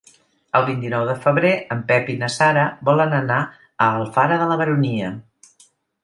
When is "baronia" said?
4.63-5.11